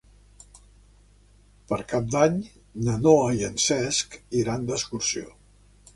Per 1.73 1.77
Cap 1.91 2.09
d'Any 2.15 2.39
na 2.89 2.97
Noa 3.05 3.29
i 3.41 3.47
en 3.49 3.61
Cesc 3.67 4.19
iran 4.45 4.67
d'excursió. 4.71 5.35